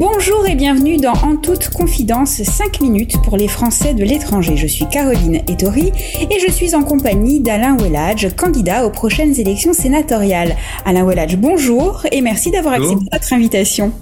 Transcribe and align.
Bonjour 0.00 0.46
et 0.48 0.54
bienvenue 0.54 0.96
dans 0.96 1.12
En 1.12 1.36
toute 1.36 1.68
confidence 1.68 2.42
5 2.42 2.80
minutes 2.80 3.20
pour 3.22 3.36
les 3.36 3.48
Français 3.48 3.92
de 3.92 4.02
l'étranger. 4.02 4.56
Je 4.56 4.66
suis 4.66 4.86
Caroline 4.88 5.42
Ettori 5.46 5.92
et 6.22 6.40
je 6.40 6.50
suis 6.50 6.74
en 6.74 6.82
compagnie 6.82 7.40
d'Alain 7.40 7.76
Welladge, 7.76 8.34
candidat 8.34 8.86
aux 8.86 8.90
prochaines 8.90 9.38
élections 9.38 9.74
sénatoriales. 9.74 10.56
Alain 10.86 11.04
Welladge, 11.04 11.36
bonjour 11.36 12.06
et 12.10 12.22
merci 12.22 12.50
d'avoir 12.50 12.76
accepté 12.76 13.04
notre 13.12 13.32
invitation. 13.34 13.92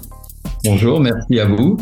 Bonjour, 0.63 1.01
merci 1.01 1.37
à 1.37 1.45
vous. 1.45 1.75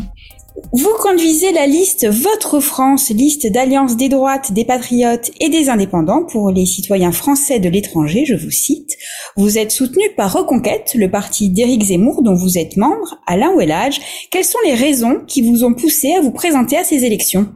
Vous 0.70 0.92
conduisez 1.00 1.50
la 1.52 1.66
liste 1.66 2.06
Votre 2.06 2.60
France, 2.60 3.08
liste 3.08 3.50
d'alliance 3.50 3.96
des 3.96 4.10
droites, 4.10 4.52
des 4.52 4.66
patriotes 4.66 5.30
et 5.40 5.48
des 5.48 5.70
indépendants 5.70 6.24
pour 6.24 6.50
les 6.50 6.66
citoyens 6.66 7.10
français 7.10 7.58
de 7.58 7.70
l'étranger, 7.70 8.26
je 8.26 8.34
vous 8.34 8.50
cite. 8.50 8.98
Vous 9.34 9.56
êtes 9.56 9.70
soutenu 9.70 10.02
par 10.14 10.30
Reconquête, 10.30 10.92
le 10.94 11.10
parti 11.10 11.48
d'Éric 11.48 11.84
Zemmour 11.84 12.22
dont 12.22 12.34
vous 12.34 12.58
êtes 12.58 12.76
membre, 12.76 13.18
Alain 13.26 13.56
Wellage. 13.56 13.98
Quelles 14.30 14.44
sont 14.44 14.58
les 14.62 14.74
raisons 14.74 15.22
qui 15.26 15.40
vous 15.40 15.64
ont 15.64 15.72
poussé 15.72 16.12
à 16.12 16.20
vous 16.20 16.32
présenter 16.32 16.76
à 16.76 16.84
ces 16.84 17.06
élections? 17.06 17.48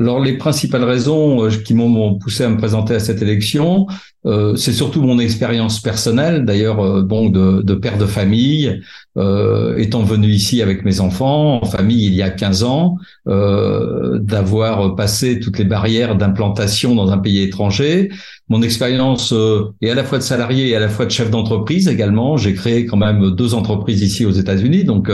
Alors 0.00 0.18
les 0.18 0.38
principales 0.38 0.84
raisons 0.84 1.44
euh, 1.44 1.50
qui 1.50 1.74
m'ont 1.74 2.18
poussé 2.18 2.44
à 2.44 2.48
me 2.48 2.56
présenter 2.56 2.94
à 2.94 3.00
cette 3.00 3.20
élection, 3.20 3.86
euh, 4.26 4.54
c'est 4.54 4.72
surtout 4.72 5.00
mon 5.02 5.18
expérience 5.18 5.80
personnelle, 5.80 6.44
d'ailleurs 6.44 6.80
euh, 6.80 7.02
bon 7.02 7.30
de, 7.30 7.74
père 7.74 7.96
de 7.96 8.04
famille, 8.04 8.82
euh, 9.16 9.78
étant 9.78 10.02
venu 10.02 10.28
ici 10.28 10.60
avec 10.60 10.84
mes 10.84 11.00
enfants 11.00 11.62
en 11.62 11.64
famille 11.64 12.06
il 12.06 12.14
y 12.14 12.22
a 12.22 12.30
15 12.30 12.64
ans, 12.64 12.96
d'avoir 13.26 14.96
passé 14.96 15.40
toutes 15.40 15.58
les 15.58 15.64
barrières 15.64 16.16
d'implantation 16.16 16.94
dans 16.94 17.10
un 17.10 17.18
pays 17.18 17.40
étranger. 17.42 18.10
Mon 18.50 18.60
expérience 18.62 19.32
est 19.80 19.90
à 19.90 19.94
la 19.94 20.04
fois 20.04 20.18
de 20.18 20.22
salarié 20.22 20.68
et 20.68 20.76
à 20.76 20.80
la 20.80 20.88
fois 20.88 21.06
de 21.06 21.10
chef 21.10 21.30
d'entreprise 21.30 21.88
également. 21.88 22.36
J'ai 22.36 22.52
créé 22.52 22.84
quand 22.84 22.98
même 22.98 23.30
deux 23.30 23.54
entreprises 23.54 24.02
ici 24.02 24.26
aux 24.26 24.32
États-Unis, 24.32 24.84
donc 24.84 25.10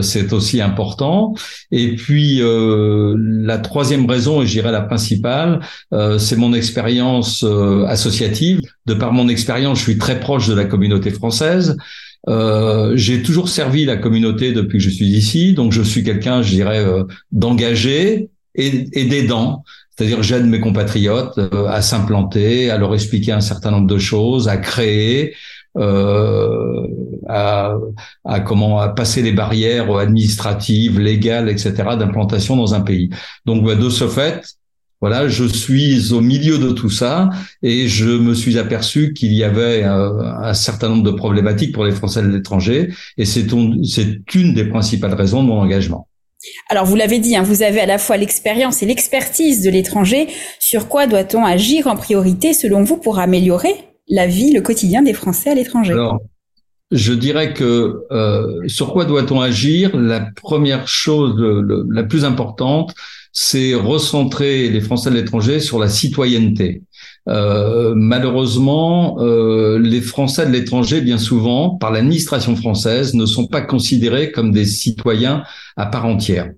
c'est 0.00 0.32
aussi 0.32 0.60
important. 0.60 1.34
Et 1.70 1.94
puis 1.94 2.40
la 2.42 3.58
troisième 3.58 4.06
raison, 4.06 4.42
et 4.42 4.46
je 4.46 4.52
dirais 4.52 4.72
la 4.72 4.80
principale, 4.80 5.60
c'est 6.18 6.36
mon 6.36 6.54
expérience 6.54 7.44
associative. 7.86 8.60
De 8.86 8.94
par 8.94 9.12
mon 9.12 9.28
expérience, 9.28 9.78
je 9.78 9.84
suis 9.84 9.98
très 9.98 10.18
proche 10.18 10.48
de 10.48 10.54
la 10.54 10.64
communauté 10.64 11.10
française. 11.10 11.76
Euh, 12.28 12.92
j'ai 12.96 13.22
toujours 13.22 13.48
servi 13.48 13.84
la 13.84 13.96
communauté 13.96 14.52
depuis 14.52 14.78
que 14.78 14.84
je 14.84 14.90
suis 14.90 15.06
ici, 15.06 15.54
donc 15.54 15.72
je 15.72 15.82
suis 15.82 16.02
quelqu'un, 16.02 16.42
je 16.42 16.50
dirais, 16.50 16.84
euh, 16.84 17.04
d'engagé 17.32 18.30
et 18.54 19.04
d'aidant. 19.04 19.62
C'est-à-dire, 19.98 20.22
j'aide 20.22 20.46
mes 20.46 20.60
compatriotes 20.60 21.38
euh, 21.38 21.66
à 21.66 21.82
s'implanter, 21.82 22.70
à 22.70 22.78
leur 22.78 22.94
expliquer 22.94 23.32
un 23.32 23.40
certain 23.40 23.72
nombre 23.72 23.88
de 23.88 23.98
choses, 23.98 24.46
à 24.46 24.56
créer, 24.56 25.34
euh, 25.76 26.86
à, 27.28 27.74
à, 28.24 28.38
comment 28.38 28.78
à 28.78 28.90
passer 28.90 29.22
les 29.22 29.32
barrières 29.32 29.92
administratives, 29.96 31.00
légales, 31.00 31.48
etc. 31.48 31.96
d'implantation 31.98 32.54
dans 32.54 32.74
un 32.74 32.80
pays. 32.80 33.10
Donc, 33.44 33.64
bah, 33.64 33.74
de 33.74 33.90
ce 33.90 34.06
fait, 34.06 34.44
voilà, 35.00 35.26
je 35.26 35.44
suis 35.44 36.12
au 36.12 36.20
milieu 36.20 36.58
de 36.58 36.70
tout 36.70 36.90
ça 36.90 37.30
et 37.62 37.88
je 37.88 38.06
me 38.06 38.34
suis 38.34 38.56
aperçu 38.56 39.12
qu'il 39.14 39.32
y 39.32 39.42
avait 39.42 39.82
euh, 39.82 40.22
un, 40.22 40.54
certain 40.54 40.90
nombre 40.90 41.04
de 41.04 41.10
problématiques 41.10 41.74
pour 41.74 41.84
les 41.84 41.92
Français 41.92 42.22
de 42.22 42.28
l'étranger 42.28 42.94
et 43.16 43.24
c'est 43.24 43.50
une 43.52 44.54
des 44.54 44.64
principales 44.64 45.14
raisons 45.14 45.42
de 45.42 45.48
mon 45.48 45.60
engagement. 45.60 46.07
Alors 46.68 46.84
vous 46.84 46.96
l'avez 46.96 47.18
dit, 47.18 47.36
hein, 47.36 47.42
vous 47.42 47.62
avez 47.62 47.80
à 47.80 47.86
la 47.86 47.98
fois 47.98 48.16
l'expérience 48.16 48.82
et 48.82 48.86
l'expertise 48.86 49.62
de 49.62 49.70
l'étranger. 49.70 50.28
Sur 50.58 50.88
quoi 50.88 51.06
doit-on 51.06 51.44
agir 51.44 51.86
en 51.86 51.96
priorité 51.96 52.52
selon 52.52 52.82
vous 52.82 52.96
pour 52.96 53.18
améliorer 53.18 53.74
la 54.08 54.26
vie, 54.26 54.52
le 54.52 54.60
quotidien 54.60 55.02
des 55.02 55.12
Français 55.12 55.50
à 55.50 55.54
l'étranger? 55.54 55.92
Alors, 55.92 56.20
je 56.90 57.12
dirais 57.12 57.52
que 57.52 58.04
euh, 58.10 58.66
sur 58.66 58.92
quoi 58.92 59.04
doit-on 59.04 59.40
agir? 59.40 59.96
La 59.96 60.20
première 60.20 60.88
chose, 60.88 61.34
la 61.90 62.02
plus 62.02 62.24
importante, 62.24 62.94
c'est 63.32 63.74
recentrer 63.74 64.70
les 64.70 64.80
Français 64.80 65.10
de 65.10 65.16
l'étranger 65.16 65.60
sur 65.60 65.78
la 65.78 65.88
citoyenneté. 65.88 66.82
Euh, 67.28 67.94
malheureusement, 67.94 69.18
euh, 69.20 69.78
les 69.78 70.00
Français 70.00 70.46
de 70.46 70.52
l'étranger, 70.52 71.00
bien 71.00 71.18
souvent, 71.18 71.70
par 71.70 71.90
l'administration 71.90 72.56
française, 72.56 73.14
ne 73.14 73.26
sont 73.26 73.46
pas 73.46 73.60
considérés 73.60 74.32
comme 74.32 74.52
des 74.52 74.64
citoyens 74.64 75.42
à 75.76 75.86
part 75.86 76.06
entière. 76.06 76.50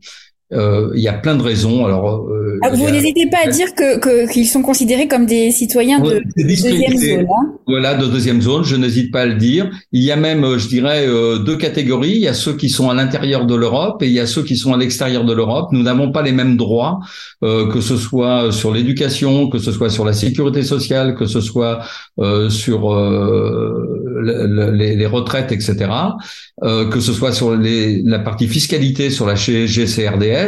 Euh, 0.53 0.91
il 0.97 1.01
y 1.01 1.07
a 1.07 1.13
plein 1.13 1.37
de 1.37 1.43
raisons. 1.43 1.87
Alors, 1.87 2.29
euh, 2.29 2.59
ah, 2.63 2.71
vous 2.71 2.91
n'hésitez 2.91 3.29
pas 3.31 3.39
à 3.45 3.49
dire 3.49 3.73
que 3.75 4.31
qu'ils 4.33 4.49
sont 4.49 4.63
considérés 4.63 5.07
comme 5.07 5.25
des 5.25 5.53
citoyens 5.53 6.01
de, 6.01 6.23
deuxième 6.37 6.97
zone. 6.97 7.21
Hein 7.21 7.53
voilà, 7.69 7.95
de 7.95 8.07
deuxième 8.07 8.43
zone. 8.43 8.65
Je 8.65 8.75
n'hésite 8.75 9.13
pas 9.13 9.21
à 9.23 9.27
le 9.27 9.37
dire. 9.37 9.71
Il 9.93 10.03
y 10.03 10.11
a 10.11 10.17
même, 10.17 10.43
euh, 10.43 10.59
je 10.59 10.67
dirais, 10.67 11.07
deux 11.45 11.57
catégories. 11.57 12.11
Il 12.11 12.21
y 12.21 12.29
a 12.29 12.35
ceux 12.35 12.55
qui 12.55 12.69
sont 12.69 12.91
à 12.91 12.95
l'intérieur 12.95 13.47
de 13.47 13.55
l'Europe 13.55 14.03
et 14.03 14.07
il 14.07 14.13
y 14.13 14.19
a 14.19 14.27
ceux 14.27 14.43
qui 14.43 14.57
sont 14.57 14.75
à 14.75 14.77
l'extérieur 14.77 15.25
de 15.25 15.33
l'Europe. 15.33 15.69
Nous 15.71 15.85
n'avons 15.85 16.11
pas 16.11 16.23
les 16.23 16.33
mêmes 16.33 16.57
droits, 16.57 16.99
que 17.43 17.81
ce 17.81 17.97
soit 17.97 18.51
sur 18.51 18.73
l'éducation, 18.73 19.49
que 19.49 19.59
ce 19.59 19.71
soit 19.71 19.89
sur 19.89 20.05
la 20.05 20.13
sécurité 20.13 20.63
sociale, 20.63 21.15
que 21.15 21.27
ce 21.27 21.41
soit 21.41 21.81
sur 22.49 22.97
les, 24.23 24.97
les, 24.97 25.07
retraites, 25.07 25.53
etc. 25.53 25.91
que 26.63 27.01
ce 27.01 27.13
soit 27.13 27.33
sur 27.33 27.57
les, 27.57 28.03
la 28.03 28.19
partie 28.19 28.49
fiscalité, 28.49 29.11
sur 29.11 29.27
la 29.27 29.35
GCRDS 29.35 30.40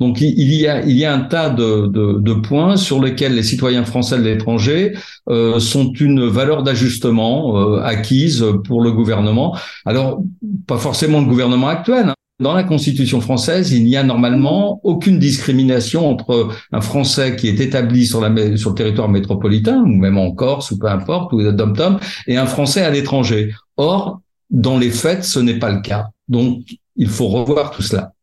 donc 0.00 0.20
il 0.20 0.52
y 0.52 0.66
a, 0.66 0.82
il 0.82 0.96
y 0.96 1.04
a 1.04 1.14
un 1.14 1.20
tas 1.20 1.50
de, 1.50 1.86
de, 1.86 2.34
points 2.34 2.76
sur 2.76 3.00
lesquels 3.00 3.34
les 3.34 3.42
citoyens 3.42 3.84
français 3.84 4.18
de 4.18 4.22
l'étranger 4.22 4.96
euh, 5.28 5.58
sont 5.60 5.92
une 5.92 6.26
valeur 6.26 6.62
d'ajustement 6.62 7.56
euh, 7.56 7.80
acquise 7.82 8.44
pour 8.64 8.82
le 8.82 8.92
gouvernement. 8.92 9.56
Alors, 9.84 10.22
pas 10.66 10.78
forcément 10.78 11.20
le 11.20 11.26
gouvernement 11.26 11.68
actuel. 11.68 12.08
Hein. 12.08 12.14
Dans 12.40 12.52
la 12.52 12.64
Constitution 12.64 13.20
française, 13.20 13.70
il 13.70 13.84
n'y 13.84 13.96
a 13.96 14.02
normalement 14.02 14.80
aucune 14.82 15.20
discrimination 15.20 16.08
entre 16.10 16.48
un 16.72 16.80
Français 16.80 17.36
qui 17.36 17.46
est 17.46 17.60
établi 17.60 18.06
sur, 18.06 18.20
la, 18.20 18.56
sur 18.56 18.70
le 18.70 18.74
territoire 18.74 19.08
métropolitain, 19.08 19.80
ou 19.80 19.86
même 19.86 20.18
en 20.18 20.32
Corse, 20.32 20.72
ou 20.72 20.78
peu 20.78 20.88
importe, 20.88 21.32
ou 21.32 21.52
dom-tom, 21.52 21.98
et 22.26 22.36
un 22.36 22.46
Français 22.46 22.82
à 22.82 22.90
l'étranger. 22.90 23.54
Or, 23.76 24.20
dans 24.50 24.78
les 24.78 24.90
faits, 24.90 25.22
ce 25.22 25.38
n'est 25.38 25.60
pas 25.60 25.70
le 25.70 25.80
cas. 25.80 26.08
Donc, 26.26 26.62
il 26.96 27.08
faut 27.08 27.28
revoir 27.28 27.70
tout 27.70 27.82
cela. 27.82 28.13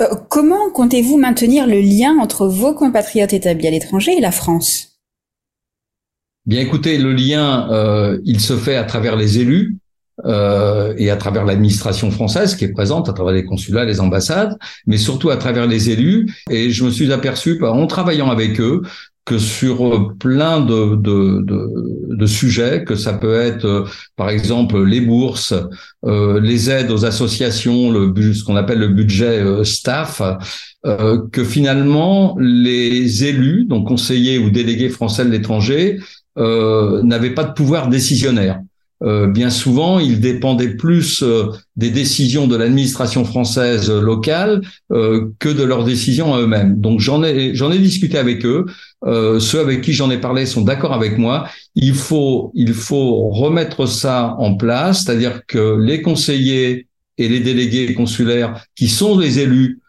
Euh, 0.00 0.14
comment 0.28 0.70
comptez-vous 0.70 1.18
maintenir 1.18 1.66
le 1.66 1.80
lien 1.80 2.16
entre 2.20 2.46
vos 2.46 2.74
compatriotes 2.74 3.32
établis 3.32 3.66
à 3.66 3.70
l'étranger 3.70 4.16
et 4.16 4.20
la 4.20 4.32
France? 4.32 4.98
Bien 6.46 6.60
écoutez, 6.60 6.98
le 6.98 7.12
lien, 7.12 7.70
euh, 7.70 8.18
il 8.24 8.40
se 8.40 8.56
fait 8.56 8.76
à 8.76 8.84
travers 8.84 9.16
les 9.16 9.38
élus 9.38 9.76
euh, 10.24 10.94
et 10.96 11.10
à 11.10 11.16
travers 11.16 11.44
l'administration 11.44 12.10
française 12.10 12.56
qui 12.56 12.64
est 12.64 12.72
présente, 12.72 13.08
à 13.08 13.12
travers 13.12 13.34
les 13.34 13.44
consulats, 13.44 13.84
les 13.84 14.00
ambassades, 14.00 14.56
mais 14.86 14.96
surtout 14.96 15.30
à 15.30 15.36
travers 15.36 15.66
les 15.66 15.90
élus. 15.90 16.32
Et 16.50 16.70
je 16.70 16.84
me 16.84 16.90
suis 16.90 17.12
aperçu, 17.12 17.62
en 17.62 17.86
travaillant 17.86 18.30
avec 18.30 18.60
eux, 18.60 18.82
que 19.28 19.38
sur 19.38 19.86
euh, 19.86 20.14
plein 20.18 20.60
de, 20.62 20.96
de, 20.96 21.42
de, 21.42 22.16
de, 22.16 22.26
sujets, 22.26 22.82
que 22.84 22.96
ça 22.96 23.12
peut 23.12 23.34
être 23.34 23.66
euh, 23.66 23.84
par 24.16 24.30
exemple 24.30 24.82
les 24.82 25.02
bourses, 25.02 25.52
euh, 26.06 26.40
les 26.40 26.70
aides 26.70 26.90
aux 26.90 27.04
associations, 27.04 27.90
le, 27.90 28.32
ce 28.32 28.42
qu'on 28.42 28.56
appelle 28.56 28.78
le 28.78 28.88
budget 28.88 29.38
euh, 29.38 29.64
staff, 29.64 30.22
que 31.32 31.44
finalement 31.44 32.36
les 32.38 33.24
élus, 33.24 33.66
donc 33.66 33.88
conseillers 33.88 34.38
ou 34.38 34.48
délégués 34.48 34.88
français 34.88 35.24
de 35.24 35.30
l'étranger, 35.30 35.98
n'avaient 36.36 37.34
pas 37.34 37.44
de 37.44 37.52
pouvoir 37.52 37.88
décisionnaire. 37.88 38.60
Euh, 39.02 39.28
bien 39.28 39.50
souvent, 39.50 40.00
ils 40.00 40.20
dépendaient 40.20 40.74
plus 40.74 41.22
euh, 41.22 41.52
des 41.76 41.90
décisions 41.90 42.48
de 42.48 42.56
l'administration 42.56 43.24
française 43.24 43.90
locale 43.90 44.62
euh, 44.90 45.30
que 45.38 45.48
de 45.48 45.62
leurs 45.62 45.84
décisions 45.84 46.34
à 46.34 46.40
eux-mêmes. 46.40 46.80
Donc 46.80 46.98
j'en 46.98 47.22
ai 47.22 47.54
j'en 47.54 47.70
ai 47.70 47.78
discuté 47.78 48.18
avec 48.18 48.44
eux. 48.44 48.66
ceux 49.04 49.60
avec 49.60 49.82
qui 49.82 49.92
j'en 49.92 50.10
ai 50.10 50.18
parlé 50.18 50.46
sont 50.46 50.62
d'accord 50.62 50.92
avec 50.92 51.18
moi. 51.18 51.48
Il 51.76 51.94
faut 51.94 52.50
il 52.54 52.74
faut 52.74 53.28
remettre 53.28 53.86
ça 53.86 54.34
en 54.38 54.56
place, 54.56 55.04
c'est-à-dire 55.04 55.42
que 55.46 55.78
les 55.80 56.02
conseillers 56.02 56.88
et 57.18 57.28
les 57.28 57.40
délégués 57.40 57.94
consulaires 57.94 58.64
qui 58.74 58.88
sont 58.88 59.18
les 59.18 59.38
élus 59.38 59.80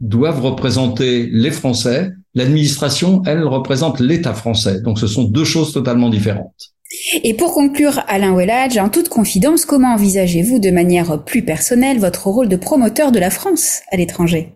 doivent 0.00 0.42
représenter 0.42 1.28
les 1.32 1.50
Français. 1.50 2.12
L'administration, 2.34 3.22
elle, 3.26 3.44
représente 3.44 4.00
l'État 4.00 4.34
français. 4.34 4.80
Donc 4.80 4.98
ce 4.98 5.06
sont 5.06 5.24
deux 5.24 5.44
choses 5.44 5.72
totalement 5.72 6.10
différentes. 6.10 6.73
Et 7.22 7.34
pour 7.34 7.52
conclure, 7.52 8.00
Alain 8.08 8.36
Wellage, 8.36 8.78
en 8.78 8.88
toute 8.88 9.08
confidence, 9.08 9.64
comment 9.64 9.94
envisagez-vous 9.94 10.58
de 10.58 10.70
manière 10.70 11.24
plus 11.24 11.42
personnelle 11.42 11.98
votre 11.98 12.26
rôle 12.26 12.48
de 12.48 12.56
promoteur 12.56 13.10
de 13.10 13.18
la 13.18 13.30
France 13.30 13.80
à 13.90 13.96
l'étranger? 13.96 14.52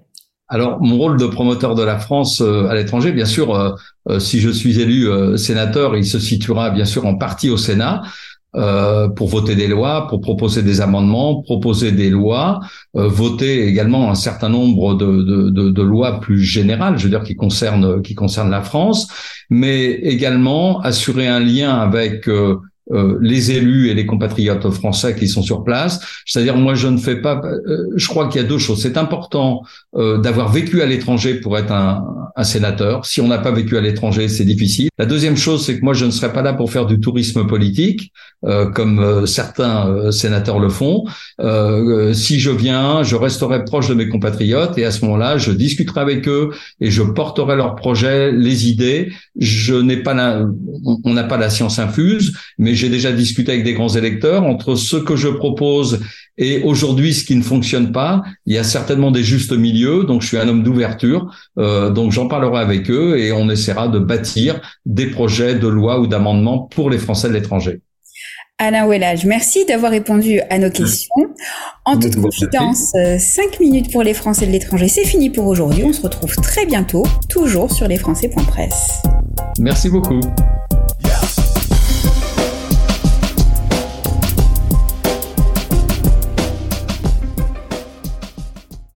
Alors, 0.50 0.80
mon 0.80 0.96
rôle 0.96 1.18
de 1.18 1.26
promoteur 1.26 1.74
de 1.74 1.82
la 1.82 1.98
France 1.98 2.40
euh, 2.40 2.68
à 2.68 2.74
l'étranger, 2.74 3.12
bien 3.12 3.26
sûr, 3.26 3.54
euh, 3.54 3.72
euh, 4.08 4.18
si 4.18 4.40
je 4.40 4.48
suis 4.48 4.80
élu 4.80 5.06
sénateur, 5.36 5.94
il 5.94 6.06
se 6.06 6.18
situera 6.18 6.70
bien 6.70 6.86
sûr 6.86 7.04
en 7.04 7.16
partie 7.16 7.50
au 7.50 7.58
Sénat. 7.58 8.02
Euh, 8.56 9.08
pour 9.08 9.28
voter 9.28 9.54
des 9.54 9.66
lois, 9.66 10.06
pour 10.08 10.22
proposer 10.22 10.62
des 10.62 10.80
amendements, 10.80 11.42
proposer 11.42 11.92
des 11.92 12.08
lois, 12.08 12.60
euh, 12.96 13.06
voter 13.06 13.66
également 13.66 14.10
un 14.10 14.14
certain 14.14 14.48
nombre 14.48 14.94
de, 14.94 15.04
de, 15.04 15.50
de, 15.50 15.68
de, 15.68 15.82
lois 15.82 16.18
plus 16.18 16.40
générales, 16.40 16.96
je 16.96 17.04
veux 17.04 17.10
dire 17.10 17.24
qui 17.24 17.36
concernent 17.36 18.00
qui 18.00 18.14
concernent 18.14 18.50
la 18.50 18.62
France, 18.62 19.06
mais 19.50 19.90
également 19.90 20.80
assurer 20.80 21.26
un 21.26 21.40
lien 21.40 21.76
avec 21.76 22.26
euh, 22.26 22.56
euh, 22.90 23.18
les 23.20 23.50
élus 23.50 23.88
et 23.90 23.94
les 23.94 24.06
compatriotes 24.06 24.70
français 24.70 25.14
qui 25.14 25.28
sont 25.28 25.42
sur 25.42 25.62
place. 25.62 26.00
C'est-à-dire, 26.24 26.56
moi, 26.56 26.74
je 26.74 26.88
ne 26.88 26.96
fais 26.96 27.16
pas. 27.16 27.40
Euh, 27.44 27.84
je 27.96 28.08
crois 28.08 28.28
qu'il 28.28 28.40
y 28.40 28.44
a 28.44 28.48
deux 28.48 28.58
choses. 28.58 28.80
C'est 28.80 28.96
important 28.96 29.62
d'avoir 29.94 30.50
vécu 30.50 30.80
à 30.80 30.86
l'étranger 30.86 31.34
pour 31.34 31.58
être 31.58 31.72
un, 31.72 32.02
un 32.38 32.44
sénateur. 32.44 33.04
Si 33.04 33.20
on 33.20 33.26
n'a 33.28 33.38
pas 33.38 33.50
vécu 33.50 33.76
à 33.76 33.80
l'étranger, 33.80 34.28
c'est 34.28 34.44
difficile. 34.44 34.88
La 34.96 35.06
deuxième 35.06 35.36
chose, 35.36 35.66
c'est 35.66 35.78
que 35.78 35.84
moi, 35.84 35.92
je 35.92 36.04
ne 36.04 36.10
serai 36.10 36.32
pas 36.32 36.42
là 36.42 36.54
pour 36.54 36.70
faire 36.70 36.86
du 36.86 37.00
tourisme 37.00 37.46
politique, 37.46 38.12
comme 38.74 39.26
certains 39.26 40.12
sénateurs 40.12 40.60
le 40.60 40.68
font. 40.68 41.04
si 42.12 42.38
je 42.38 42.50
viens, 42.50 43.02
je 43.02 43.16
resterai 43.16 43.64
proche 43.64 43.88
de 43.88 43.94
mes 43.94 44.08
compatriotes 44.08 44.78
et 44.78 44.84
à 44.84 44.92
ce 44.92 45.04
moment-là, 45.04 45.36
je 45.36 45.50
discuterai 45.50 46.00
avec 46.00 46.28
eux 46.28 46.50
et 46.80 46.90
je 46.90 47.02
porterai 47.02 47.56
leurs 47.56 47.74
projets, 47.74 48.30
les 48.30 48.68
idées. 48.68 49.12
Je 49.38 49.74
n'ai 49.74 49.98
pas 49.98 50.14
la, 50.14 50.46
on 51.04 51.12
n'a 51.12 51.24
pas 51.24 51.36
la 51.36 51.50
science 51.50 51.78
infuse, 51.78 52.36
mais 52.58 52.74
j'ai 52.74 52.88
déjà 52.88 53.12
discuté 53.12 53.52
avec 53.52 53.64
des 53.64 53.74
grands 53.74 53.88
électeurs 53.88 54.44
entre 54.44 54.76
ce 54.76 54.96
que 54.96 55.16
je 55.16 55.28
propose 55.28 56.00
et 56.38 56.62
aujourd'hui 56.62 57.12
ce 57.12 57.24
qui 57.24 57.34
ne 57.34 57.42
fonctionne 57.42 57.92
pas. 57.92 58.22
Il 58.46 58.54
y 58.54 58.58
a 58.58 58.64
certainement 58.64 59.10
des 59.10 59.24
justes 59.24 59.52
milieux, 59.52 60.04
donc 60.04 60.22
je 60.22 60.28
suis 60.28 60.38
un 60.38 60.48
homme 60.48 60.62
d'ouverture, 60.62 61.34
euh, 61.58 61.90
donc 61.90 62.12
j'en 62.12 62.27
parlerai 62.28 62.60
avec 62.60 62.90
eux 62.90 63.18
et 63.18 63.32
on 63.32 63.48
essaiera 63.50 63.88
de 63.88 63.98
bâtir 63.98 64.60
des 64.86 65.06
projets 65.06 65.54
de 65.54 65.68
loi 65.68 65.98
ou 66.00 66.06
d'amendement 66.06 66.60
pour 66.60 66.90
les 66.90 66.98
Français 66.98 67.28
de 67.28 67.34
l'étranger. 67.34 67.80
Alain 68.60 68.86
Ouellage, 68.86 69.24
merci 69.24 69.64
d'avoir 69.64 69.92
répondu 69.92 70.40
à 70.50 70.58
nos 70.58 70.70
questions. 70.70 71.28
En 71.84 71.96
toute 71.96 72.16
confidence, 72.20 72.90
5 72.90 72.96
euh, 72.96 73.48
minutes 73.60 73.92
pour 73.92 74.02
les 74.02 74.14
Français 74.14 74.48
de 74.48 74.50
l'étranger, 74.50 74.88
c'est 74.88 75.04
fini 75.04 75.30
pour 75.30 75.46
aujourd'hui. 75.46 75.84
On 75.84 75.92
se 75.92 76.02
retrouve 76.02 76.34
très 76.36 76.66
bientôt, 76.66 77.04
toujours 77.28 77.70
sur 77.70 77.86
lesfrançais.press. 77.86 79.02
Merci 79.60 79.88
beaucoup. 79.88 80.20